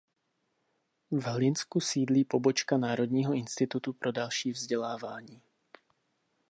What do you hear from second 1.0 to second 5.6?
V Hlinsku sídlí pobočka Národního institutu pro další vzdělávání.